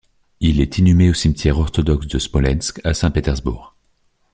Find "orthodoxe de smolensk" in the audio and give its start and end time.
1.59-2.81